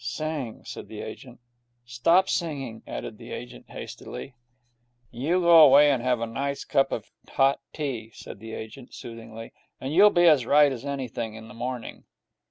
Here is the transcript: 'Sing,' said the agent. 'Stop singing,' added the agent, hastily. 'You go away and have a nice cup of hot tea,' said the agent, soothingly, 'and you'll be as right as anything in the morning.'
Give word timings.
'Sing,' 0.03 0.63
said 0.65 0.87
the 0.87 0.99
agent. 1.03 1.39
'Stop 1.85 2.27
singing,' 2.27 2.81
added 2.87 3.19
the 3.19 3.31
agent, 3.31 3.69
hastily. 3.69 4.33
'You 5.11 5.41
go 5.41 5.59
away 5.63 5.91
and 5.91 6.01
have 6.01 6.19
a 6.21 6.25
nice 6.25 6.65
cup 6.65 6.91
of 6.91 7.11
hot 7.29 7.59
tea,' 7.71 8.09
said 8.15 8.39
the 8.39 8.53
agent, 8.55 8.95
soothingly, 8.95 9.53
'and 9.79 9.93
you'll 9.93 10.09
be 10.09 10.25
as 10.25 10.47
right 10.47 10.71
as 10.71 10.85
anything 10.85 11.35
in 11.35 11.47
the 11.47 11.53
morning.' 11.53 12.05